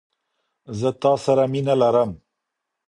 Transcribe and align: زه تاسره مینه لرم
زه 0.79 0.89
تاسره 1.01 1.45
مینه 1.51 1.75
لرم 1.81 2.11